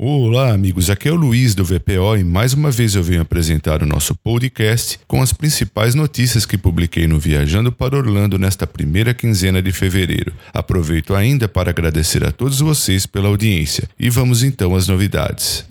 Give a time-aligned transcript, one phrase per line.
[0.00, 0.90] Olá, amigos.
[0.90, 4.14] Aqui é o Luiz do VPO e mais uma vez eu venho apresentar o nosso
[4.14, 9.72] podcast com as principais notícias que publiquei no Viajando para Orlando nesta primeira quinzena de
[9.72, 10.32] fevereiro.
[10.54, 15.66] Aproveito ainda para agradecer a todos vocês pela audiência e vamos então às novidades.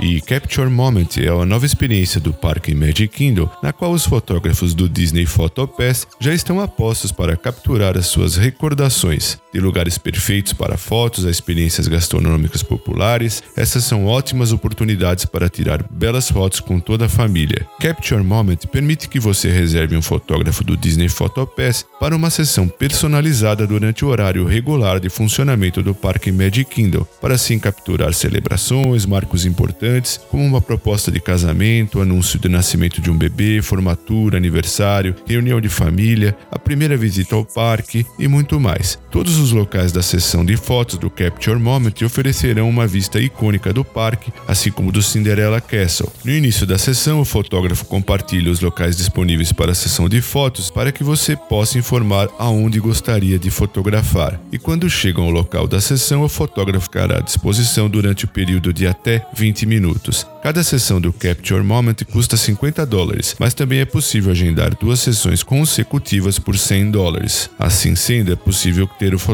[0.00, 4.74] E Capture Moment é a nova experiência do parque Magic Kingdom, na qual os fotógrafos
[4.74, 9.38] do Disney Photo Pass já estão apostos para capturar as suas recordações.
[9.54, 15.82] De lugares perfeitos para fotos a experiências gastronômicas populares, essas são ótimas oportunidades para tirar
[15.88, 17.66] belas fotos com toda a família.
[17.80, 22.68] Capture Moment permite que você reserve um fotógrafo do Disney Photo Pass para uma sessão
[22.68, 29.06] personalizada durante o horário regular de funcionamento do parque Magic Kingdom, para assim capturar celebrações,
[29.06, 29.54] marcos importantes
[29.94, 35.60] importantes, como uma proposta de casamento, anúncio de nascimento de um bebê, formatura, aniversário, reunião
[35.60, 38.98] de família, a primeira visita ao parque e muito mais.
[39.10, 43.84] Todos os locais da sessão de fotos do Capture Moment oferecerão uma vista icônica do
[43.84, 46.12] parque, assim como do Cinderella Castle.
[46.24, 50.70] No início da sessão, o fotógrafo compartilha os locais disponíveis para a sessão de fotos
[50.70, 54.40] para que você possa informar aonde gostaria de fotografar.
[54.50, 58.72] E quando chegam ao local da sessão, o fotógrafo ficará à disposição durante o período
[58.72, 60.26] de até 20 minutos minutos.
[60.42, 65.42] Cada sessão do Capture Moment custa 50 dólares, mas também é possível agendar duas sessões
[65.42, 67.48] consecutivas por 100 dólares.
[67.58, 69.33] Assim sendo, é possível ter o fotógrafo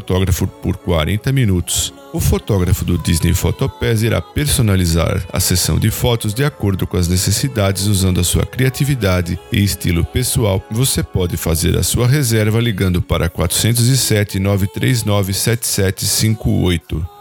[0.62, 1.92] por 40 minutos.
[2.12, 7.06] O fotógrafo do Disney Photopass irá personalizar a sessão de fotos de acordo com as
[7.06, 10.62] necessidades usando a sua criatividade e estilo pessoal.
[10.70, 17.19] Você pode fazer a sua reserva ligando para 407 939 7758.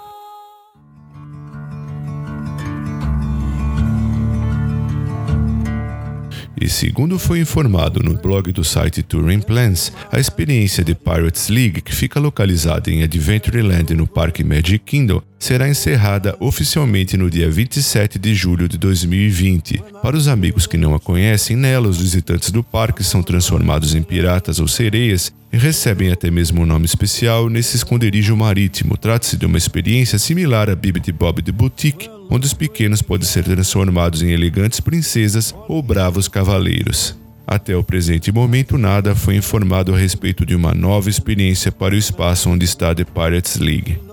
[6.69, 11.93] Segundo foi informado no blog do site Touring Plans, a experiência de Pirates League, que
[11.93, 18.35] fica localizada em Adventureland no Parque Magic Kingdom, será encerrada oficialmente no dia 27 de
[18.35, 19.81] julho de 2020.
[20.03, 24.03] Para os amigos que não a conhecem, nela os visitantes do parque são transformados em
[24.03, 28.97] piratas ou sereias e recebem até mesmo um nome especial nesse esconderijo marítimo.
[28.97, 33.43] Trata-se de uma experiência similar a Bibbidi Bob de Boutique, onde os pequenos podem ser
[33.43, 37.17] transformados em elegantes princesas ou bravos cavaleiros.
[37.47, 41.97] Até o presente momento, nada foi informado a respeito de uma nova experiência para o
[41.97, 44.08] espaço onde está The Pirates League.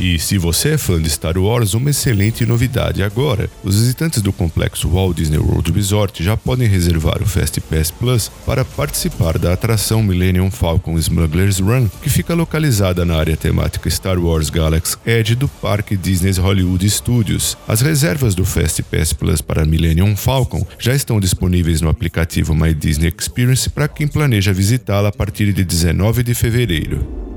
[0.00, 3.50] E se você é fã de Star Wars, uma excelente novidade agora.
[3.62, 8.32] Os visitantes do complexo Walt Disney World Resort já podem reservar o Fast Pass Plus
[8.46, 14.18] para participar da atração Millennium Falcon Smuggler's Run, que fica localizada na área temática Star
[14.18, 17.58] Wars Galaxy Edge do Parque Disney's Hollywood Studios.
[17.68, 22.72] As reservas do Fast Pass Plus para Millennium Falcon já estão disponíveis no aplicativo My
[22.72, 27.29] Disney Experience para quem planeja visitá-la a partir de 19 de fevereiro.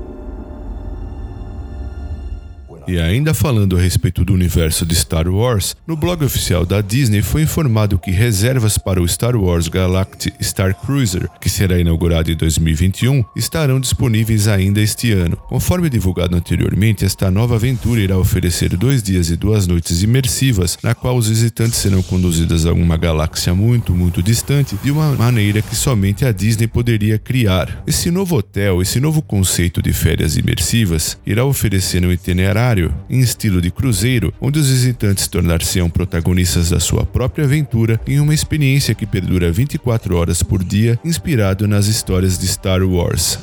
[2.86, 7.22] E ainda falando a respeito do universo de Star Wars, no blog oficial da Disney
[7.22, 12.36] foi informado que reservas para o Star Wars Galactic Star Cruiser, que será inaugurado em
[12.36, 15.36] 2021, estarão disponíveis ainda este ano.
[15.48, 20.94] Conforme divulgado anteriormente, esta nova aventura irá oferecer dois dias e duas noites imersivas, na
[20.94, 25.74] qual os visitantes serão conduzidos a uma galáxia muito, muito distante, de uma maneira que
[25.74, 27.82] somente a Disney poderia criar.
[27.86, 32.73] Esse novo hotel, esse novo conceito de férias imersivas, irá oferecer um itinerário
[33.08, 38.34] em estilo de cruzeiro, onde os visitantes tornar-se-ão protagonistas da sua própria aventura em uma
[38.34, 43.38] experiência que perdura 24 horas por dia, inspirado nas histórias de Star Wars.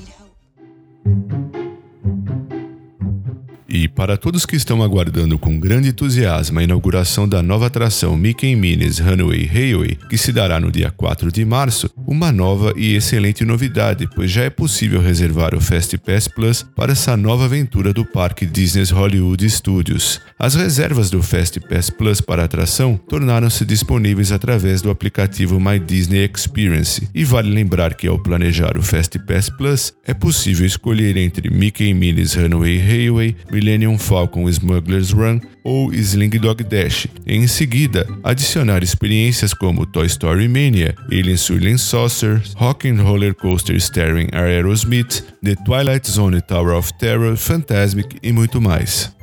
[3.74, 8.54] E para todos que estão aguardando com grande entusiasmo a inauguração da nova atração Mickey
[8.54, 13.46] Minnie's Runaway Railway, que se dará no dia 4 de março, uma nova e excelente
[13.46, 18.04] novidade, pois já é possível reservar o Fast Pass Plus para essa nova aventura do
[18.04, 20.20] parque Disney's Hollywood Studios.
[20.38, 25.80] As reservas do Fast Pass Plus para a atração tornaram-se disponíveis através do aplicativo My
[25.80, 31.16] Disney Experience, e vale lembrar que ao planejar o Fast Pass Plus, é possível escolher
[31.16, 37.06] entre Mickey Minnie's Runaway Railway, Millennium Falcon Smuggler's Run ou Sling Dog Dash.
[37.28, 43.76] Em seguida, adicionar experiências como Toy Story Mania, Alien Swirling Saucer, Rock and Roller Coaster
[43.76, 49.21] Starring Aerosmith, The Twilight Zone Tower of Terror, Fantasmic e muito mais.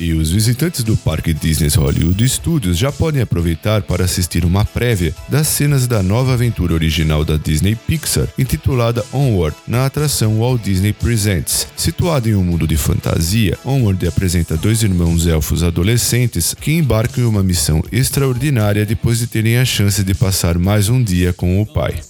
[0.00, 5.14] E os visitantes do Parque Disney Hollywood Studios já podem aproveitar para assistir uma prévia
[5.28, 10.94] das cenas da nova aventura original da Disney Pixar, intitulada Onward, na atração Walt Disney
[10.94, 11.66] Presents.
[11.76, 17.26] Situado em um mundo de fantasia, Onward apresenta dois irmãos elfos adolescentes que embarcam em
[17.26, 21.66] uma missão extraordinária depois de terem a chance de passar mais um dia com o
[21.66, 22.00] pai.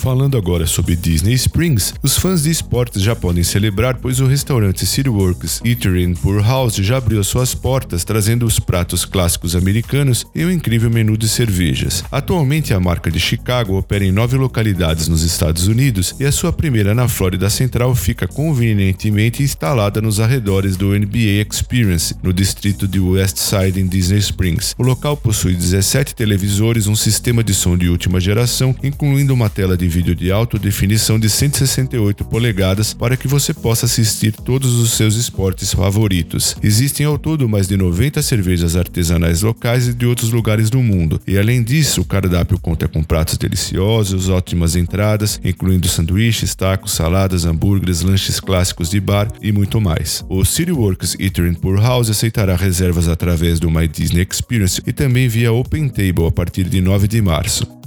[0.00, 4.86] Falando agora sobre Disney Springs, os fãs de esportes já podem celebrar, pois o restaurante
[4.86, 10.42] Cityworks Eatery and Pour House já abriu suas portas, trazendo os pratos clássicos americanos e
[10.42, 12.02] um incrível menu de cervejas.
[12.10, 16.50] Atualmente, a marca de Chicago opera em nove localidades nos Estados Unidos e a sua
[16.50, 22.98] primeira na Flórida Central fica convenientemente instalada nos arredores do NBA Experience, no distrito de
[22.98, 24.74] West Side em Disney Springs.
[24.78, 29.76] O local possui 17 televisores, um sistema de som de última geração, incluindo uma tela
[29.76, 34.92] de vídeo de alta definição de 168 polegadas para que você possa assistir todos os
[34.92, 36.56] seus esportes favoritos.
[36.62, 41.20] Existem ao todo mais de 90 cervejas artesanais locais e de outros lugares do mundo.
[41.26, 47.44] E além disso, o cardápio conta com pratos deliciosos, ótimas entradas, incluindo sanduíches, tacos, saladas,
[47.44, 50.24] hambúrgueres, lanches clássicos de bar e muito mais.
[50.28, 55.52] O Cityworks Eater Pour House aceitará reservas através do My Disney Experience e também via
[55.52, 57.79] Open Table a partir de 9 de março.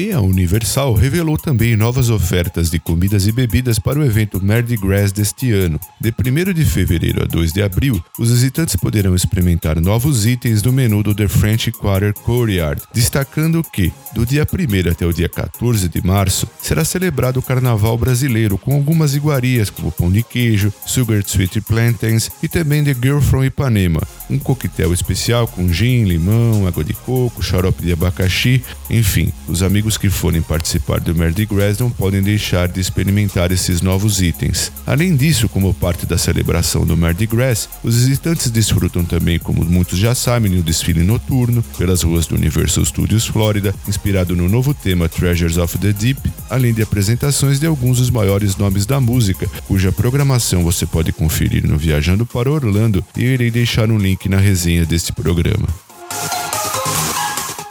[0.00, 4.74] E a Universal revelou também novas ofertas de comidas e bebidas para o evento Mardi
[4.74, 5.78] Gras deste ano.
[6.00, 10.72] De 1 de fevereiro a 2 de abril, os visitantes poderão experimentar novos itens do
[10.72, 15.86] menu do The French Quarter Courtyard, destacando que, do dia 1 até o dia 14
[15.86, 21.22] de março, será celebrado o Carnaval Brasileiro com algumas iguarias como pão de queijo, sugar
[21.26, 24.00] sweet plantains e também The Girl from Ipanema,
[24.30, 29.89] um coquetel especial com gin, limão, água de coco, xarope de abacaxi, enfim, os amigos
[29.90, 34.70] amigos que forem participar do Mardi Gras não podem deixar de experimentar esses novos itens.
[34.86, 39.98] Além disso, como parte da celebração do Mardi Gras, os visitantes desfrutam também, como muitos
[39.98, 45.08] já sabem, o desfile noturno pelas ruas do Universal Studios Florida, inspirado no novo tema
[45.08, 49.90] Treasures of the Deep, além de apresentações de alguns dos maiores nomes da música, cuja
[49.90, 54.38] programação você pode conferir no Viajando para Orlando e eu irei deixar um link na
[54.38, 55.66] resenha deste programa.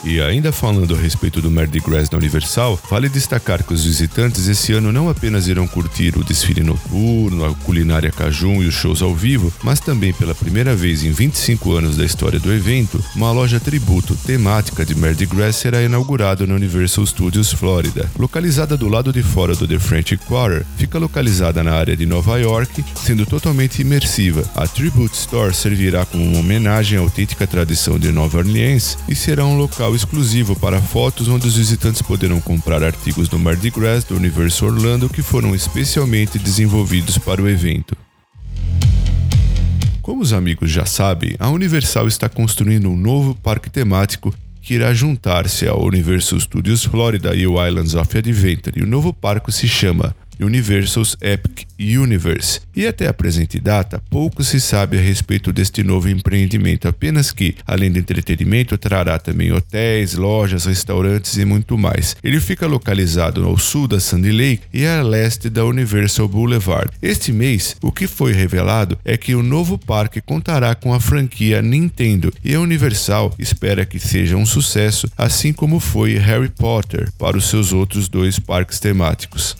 [0.02, 4.48] E ainda falando a respeito do Mardi Gras na Universal, vale destacar que os visitantes
[4.48, 9.02] esse ano não apenas irão curtir o desfile noturno, a culinária cajun e os shows
[9.02, 13.30] ao vivo, mas também pela primeira vez em 25 anos da história do evento, uma
[13.30, 18.10] loja tributo temática de Mardi Gras será inaugurada na Universal Studios Florida.
[18.18, 22.38] Localizada do lado de fora do The French Quarter, fica localizada na área de Nova
[22.38, 24.48] York, sendo totalmente imersiva.
[24.54, 29.44] A Tribute Store servirá como uma homenagem à autêntica tradição de Nova Orleans e será
[29.44, 34.04] um local local exclusivo para fotos onde os visitantes poderão comprar artigos do Mardi Gras
[34.04, 37.96] do Universo Orlando que foram especialmente desenvolvidos para o evento.
[40.00, 44.92] Como os amigos já sabem, a Universal está construindo um novo parque temático que irá
[44.92, 48.78] juntar-se ao Universal Studios Florida e o Islands of Adventure.
[48.78, 52.60] E o novo parque se chama Universal's Epic Universe.
[52.74, 57.56] E até a presente data, pouco se sabe a respeito deste novo empreendimento, apenas que,
[57.66, 62.16] além de entretenimento, trará também hotéis, lojas, restaurantes e muito mais.
[62.22, 66.90] Ele fica localizado ao sul da Sandy Lake e a leste da Universal Boulevard.
[67.02, 71.62] Este mês, o que foi revelado é que o novo parque contará com a franquia
[71.62, 77.36] Nintendo e a Universal espera que seja um sucesso, assim como foi Harry Potter para
[77.36, 79.56] os seus outros dois parques temáticos.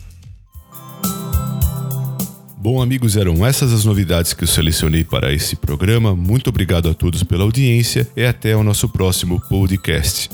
[2.63, 6.15] Bom, amigos, eram essas as novidades que eu selecionei para esse programa.
[6.15, 10.29] Muito obrigado a todos pela audiência e até o nosso próximo podcast.